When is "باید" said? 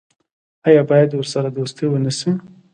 0.89-1.09